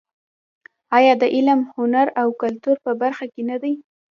[0.97, 3.73] آیا د علم، هنر او کلتور په برخه کې نه دی؟